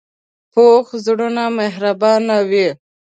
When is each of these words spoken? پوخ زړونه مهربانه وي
پوخ 0.53 0.85
زړونه 1.05 1.43
مهربانه 1.57 2.35
وي 2.49 2.67